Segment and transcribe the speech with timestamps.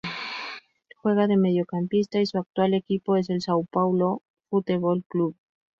[0.97, 5.35] Juega de mediocampista y su actual equipo es el São Paulo Futebol Clube.